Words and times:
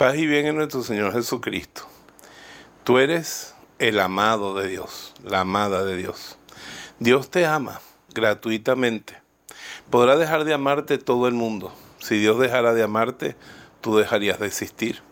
Paz 0.00 0.16
y 0.16 0.26
bien 0.26 0.46
en 0.46 0.56
nuestro 0.56 0.82
Señor 0.82 1.12
Jesucristo. 1.12 1.82
Tú 2.84 2.98
eres 2.98 3.54
el 3.78 4.00
amado 4.00 4.54
de 4.54 4.66
Dios, 4.66 5.12
la 5.22 5.40
amada 5.40 5.84
de 5.84 5.94
Dios. 5.94 6.38
Dios 7.00 7.30
te 7.30 7.44
ama 7.44 7.82
gratuitamente. 8.14 9.20
Podrá 9.90 10.16
dejar 10.16 10.44
de 10.44 10.54
amarte 10.54 10.96
todo 10.96 11.28
el 11.28 11.34
mundo. 11.34 11.70
Si 11.98 12.18
Dios 12.18 12.38
dejara 12.38 12.72
de 12.72 12.82
amarte, 12.82 13.36
tú 13.82 13.94
dejarías 13.98 14.40
de 14.40 14.46
existir. 14.46 15.02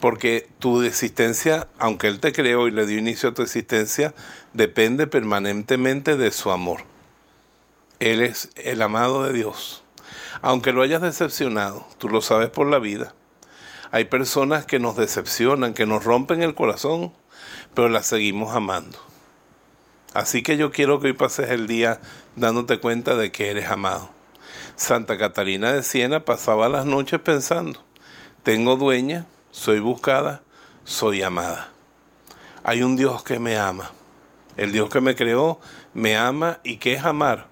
Porque 0.00 0.48
tu 0.58 0.82
existencia, 0.82 1.68
aunque 1.78 2.08
Él 2.08 2.18
te 2.18 2.32
creó 2.32 2.66
y 2.66 2.72
le 2.72 2.86
dio 2.86 2.98
inicio 2.98 3.28
a 3.28 3.34
tu 3.34 3.42
existencia, 3.42 4.16
depende 4.52 5.06
permanentemente 5.06 6.16
de 6.16 6.32
su 6.32 6.50
amor. 6.50 6.80
Él 8.00 8.22
es 8.22 8.50
el 8.56 8.82
amado 8.82 9.22
de 9.22 9.32
Dios. 9.32 9.84
Aunque 10.42 10.72
lo 10.72 10.82
hayas 10.82 11.02
decepcionado, 11.02 11.86
tú 11.98 12.08
lo 12.08 12.20
sabes 12.20 12.50
por 12.50 12.66
la 12.66 12.80
vida. 12.80 13.14
Hay 13.90 14.04
personas 14.04 14.66
que 14.66 14.78
nos 14.78 14.96
decepcionan, 14.96 15.74
que 15.74 15.86
nos 15.86 16.04
rompen 16.04 16.42
el 16.42 16.54
corazón, 16.54 17.12
pero 17.74 17.88
las 17.88 18.06
seguimos 18.06 18.54
amando. 18.54 18.98
Así 20.14 20.42
que 20.42 20.56
yo 20.56 20.70
quiero 20.70 21.00
que 21.00 21.08
hoy 21.08 21.12
pases 21.12 21.50
el 21.50 21.66
día 21.66 22.00
dándote 22.36 22.80
cuenta 22.80 23.14
de 23.14 23.30
que 23.30 23.50
eres 23.50 23.68
amado. 23.70 24.10
Santa 24.76 25.18
Catalina 25.18 25.72
de 25.72 25.82
Siena 25.82 26.24
pasaba 26.24 26.68
las 26.68 26.86
noches 26.86 27.20
pensando, 27.20 27.84
tengo 28.42 28.76
dueña, 28.76 29.26
soy 29.50 29.80
buscada, 29.80 30.42
soy 30.84 31.22
amada. 31.22 31.70
Hay 32.64 32.82
un 32.82 32.96
Dios 32.96 33.22
que 33.22 33.38
me 33.38 33.58
ama. 33.58 33.90
El 34.56 34.72
Dios 34.72 34.90
que 34.90 35.00
me 35.00 35.14
creó 35.14 35.60
me 35.94 36.16
ama 36.16 36.60
y 36.64 36.76
que 36.76 36.94
es 36.94 37.04
amar. 37.04 37.46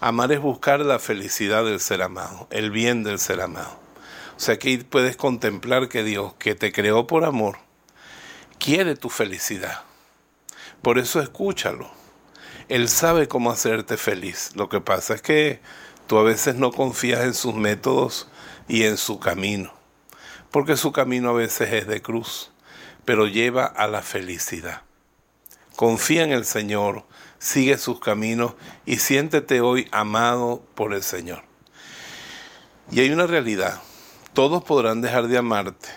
Amar 0.00 0.32
es 0.32 0.40
buscar 0.40 0.80
la 0.80 0.98
felicidad 0.98 1.64
del 1.64 1.80
ser 1.80 2.02
amado, 2.02 2.48
el 2.50 2.70
bien 2.70 3.04
del 3.04 3.18
ser 3.18 3.40
amado. 3.40 3.78
O 4.40 4.42
sea 4.42 4.58
que 4.58 4.78
puedes 4.78 5.18
contemplar 5.18 5.90
que 5.90 6.02
Dios, 6.02 6.32
que 6.38 6.54
te 6.54 6.72
creó 6.72 7.06
por 7.06 7.26
amor, 7.26 7.58
quiere 8.58 8.96
tu 8.96 9.10
felicidad. 9.10 9.82
Por 10.80 10.98
eso 10.98 11.20
escúchalo. 11.20 11.90
Él 12.70 12.88
sabe 12.88 13.28
cómo 13.28 13.50
hacerte 13.50 13.98
feliz. 13.98 14.52
Lo 14.54 14.70
que 14.70 14.80
pasa 14.80 15.12
es 15.12 15.20
que 15.20 15.60
tú 16.06 16.16
a 16.16 16.22
veces 16.22 16.54
no 16.54 16.72
confías 16.72 17.20
en 17.20 17.34
sus 17.34 17.54
métodos 17.54 18.30
y 18.66 18.84
en 18.84 18.96
su 18.96 19.20
camino. 19.20 19.74
Porque 20.50 20.78
su 20.78 20.90
camino 20.90 21.28
a 21.28 21.34
veces 21.34 21.74
es 21.74 21.86
de 21.86 22.00
cruz, 22.00 22.50
pero 23.04 23.26
lleva 23.26 23.66
a 23.66 23.88
la 23.88 24.00
felicidad. 24.00 24.84
Confía 25.76 26.22
en 26.22 26.32
el 26.32 26.46
Señor, 26.46 27.04
sigue 27.38 27.76
sus 27.76 28.00
caminos 28.00 28.54
y 28.86 29.00
siéntete 29.00 29.60
hoy 29.60 29.86
amado 29.92 30.64
por 30.74 30.94
el 30.94 31.02
Señor. 31.02 31.42
Y 32.90 33.00
hay 33.00 33.10
una 33.10 33.26
realidad, 33.26 33.82
todos 34.32 34.62
podrán 34.62 35.00
dejar 35.00 35.26
de 35.26 35.38
amarte, 35.38 35.88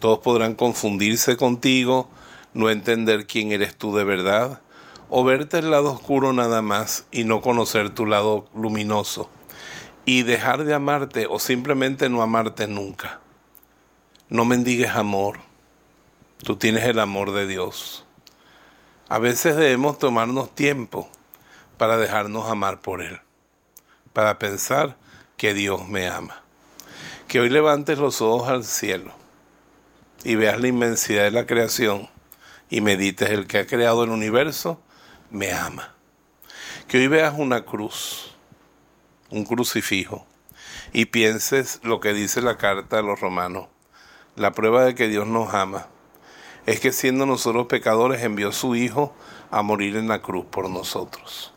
todos 0.00 0.20
podrán 0.20 0.54
confundirse 0.54 1.36
contigo, 1.36 2.08
no 2.54 2.70
entender 2.70 3.26
quién 3.26 3.52
eres 3.52 3.76
tú 3.76 3.94
de 3.94 4.04
verdad, 4.04 4.60
o 5.10 5.24
verte 5.24 5.58
el 5.58 5.70
lado 5.70 5.92
oscuro 5.92 6.32
nada 6.32 6.62
más 6.62 7.06
y 7.10 7.24
no 7.24 7.42
conocer 7.42 7.90
tu 7.90 8.06
lado 8.06 8.46
luminoso, 8.54 9.28
y 10.06 10.22
dejar 10.22 10.64
de 10.64 10.74
amarte 10.74 11.26
o 11.28 11.38
simplemente 11.38 12.08
no 12.08 12.22
amarte 12.22 12.66
nunca. 12.66 13.20
No 14.28 14.44
mendigues 14.44 14.90
amor, 14.90 15.40
tú 16.42 16.56
tienes 16.56 16.84
el 16.84 16.98
amor 16.98 17.32
de 17.32 17.46
Dios. 17.46 18.06
A 19.08 19.18
veces 19.18 19.54
debemos 19.54 19.98
tomarnos 19.98 20.54
tiempo 20.54 21.08
para 21.76 21.98
dejarnos 21.98 22.50
amar 22.50 22.80
por 22.80 23.02
Él, 23.02 23.20
para 24.12 24.38
pensar 24.38 24.96
que 25.36 25.52
Dios 25.52 25.86
me 25.88 26.08
ama. 26.08 26.45
Que 27.36 27.40
hoy 27.40 27.50
levantes 27.50 27.98
los 27.98 28.22
ojos 28.22 28.48
al 28.48 28.64
cielo 28.64 29.12
y 30.24 30.36
veas 30.36 30.58
la 30.58 30.68
inmensidad 30.68 31.24
de 31.24 31.30
la 31.30 31.44
creación 31.44 32.08
y 32.70 32.80
medites 32.80 33.28
el 33.28 33.46
que 33.46 33.58
ha 33.58 33.66
creado 33.66 34.04
el 34.04 34.08
universo, 34.08 34.80
me 35.30 35.52
ama. 35.52 35.94
Que 36.88 36.96
hoy 36.96 37.08
veas 37.08 37.34
una 37.36 37.66
cruz, 37.66 38.34
un 39.28 39.44
crucifijo, 39.44 40.24
y 40.94 41.04
pienses 41.04 41.78
lo 41.82 42.00
que 42.00 42.14
dice 42.14 42.40
la 42.40 42.56
carta 42.56 43.00
a 43.00 43.02
los 43.02 43.20
romanos. 43.20 43.66
La 44.34 44.52
prueba 44.52 44.86
de 44.86 44.94
que 44.94 45.06
Dios 45.06 45.26
nos 45.26 45.52
ama 45.52 45.88
es 46.64 46.80
que 46.80 46.90
siendo 46.90 47.26
nosotros 47.26 47.66
pecadores 47.66 48.22
envió 48.22 48.48
a 48.48 48.52
su 48.52 48.76
Hijo 48.76 49.14
a 49.50 49.60
morir 49.60 49.96
en 49.96 50.08
la 50.08 50.22
cruz 50.22 50.46
por 50.46 50.70
nosotros. 50.70 51.52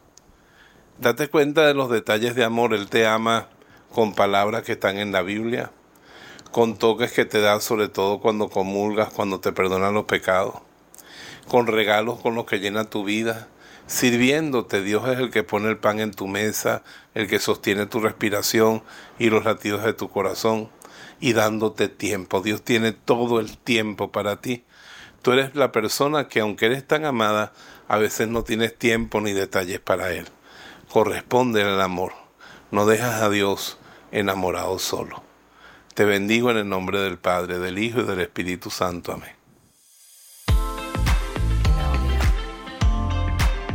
Date 0.98 1.30
cuenta 1.30 1.66
de 1.66 1.74
los 1.74 1.90
detalles 1.90 2.36
de 2.36 2.44
amor. 2.44 2.74
Él 2.74 2.90
te 2.90 3.08
ama 3.08 3.48
con 3.94 4.14
palabras 4.14 4.64
que 4.64 4.74
están 4.74 4.98
en 4.98 5.12
la 5.12 5.22
Biblia, 5.22 5.72
con 6.52 6.78
toques 6.78 7.12
que 7.12 7.26
te 7.26 7.42
da 7.42 7.60
sobre 7.60 7.88
todo 7.88 8.20
cuando 8.20 8.50
comulgas, 8.50 9.10
cuando 9.10 9.40
te 9.40 9.52
perdonan 9.52 9.94
los 9.94 10.06
pecados, 10.06 10.56
con 11.48 11.68
regalos 11.68 12.20
con 12.20 12.36
los 12.36 12.46
que 12.46 12.60
llena 12.60 12.90
tu 12.90 13.04
vida, 13.04 13.48
sirviéndote. 13.88 14.82
Dios 14.82 15.08
es 15.10 15.20
el 15.20 15.32
que 15.32 15.44
pone 15.44 15.70
el 15.70 15.78
pan 15.78 16.00
en 16.00 16.12
tu 16.12 16.28
mesa, 16.28 16.84
el 17.14 17.28
que 17.28 17.40
sostiene 17.40 17.86
tu 17.86 18.00
respiración 18.00 18.84
y 19.18 19.30
los 19.30 19.46
latidos 19.46 19.84
de 19.84 19.94
tu 19.94 20.10
corazón, 20.10 20.70
y 21.20 21.34
dándote 21.34 21.90
tiempo. 21.90 22.42
Dios 22.42 22.62
tiene 22.62 22.94
todo 22.94 23.40
el 23.40 23.58
tiempo 23.58 24.12
para 24.12 24.40
ti. 24.40 24.64
Tú 25.22 25.34
eres 25.34 25.56
la 25.56 25.72
persona 25.72 26.30
que 26.30 26.40
aunque 26.40 26.68
eres 26.68 26.88
tan 26.88 27.04
amada, 27.04 27.52
a 27.88 27.98
veces 27.98 28.30
no 28.30 28.44
tienes 28.44 28.78
tiempo 28.78 29.20
ni 29.20 29.34
detalles 29.34 29.80
para 29.80 30.14
Él. 30.14 30.28
Corresponde 30.90 31.64
al 31.64 31.82
amor. 31.82 32.29
No 32.72 32.86
dejas 32.86 33.22
a 33.22 33.30
Dios 33.30 33.78
enamorado 34.12 34.78
solo. 34.80 35.24
Te 35.96 36.06
bendigo 36.06 36.52
en 36.52 36.58
el 36.58 36.70
nombre 36.70 37.00
del 37.00 37.18
Padre, 37.18 37.60
del 37.60 37.80
Hijo 37.80 38.02
y 38.02 38.06
del 38.06 38.20
Espíritu 38.20 38.70
Santo. 38.70 39.12
Amén. 39.12 39.40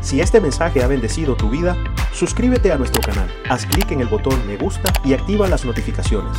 Si 0.00 0.21
este 0.21 0.41
mensaje 0.41 0.82
ha 0.82 0.87
bendecido 0.87 1.34
tu 1.34 1.50
vida, 1.50 1.77
suscríbete 2.12 2.71
a 2.71 2.77
nuestro 2.77 3.03
canal, 3.03 3.28
haz 3.49 3.66
clic 3.66 3.91
en 3.91 4.00
el 4.00 4.06
botón 4.06 4.47
me 4.47 4.56
gusta 4.56 4.93
y 5.05 5.15
activa 5.15 5.49
las 5.49 5.65
notificaciones. 5.65 6.37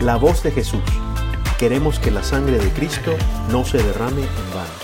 La 0.00 0.16
voz 0.16 0.42
de 0.42 0.50
Jesús. 0.50 0.82
Queremos 1.58 1.98
que 1.98 2.10
la 2.10 2.22
sangre 2.22 2.58
de 2.58 2.70
Cristo 2.70 3.14
no 3.50 3.64
se 3.64 3.78
derrame 3.82 4.22
en 4.22 4.54
vano. 4.54 4.79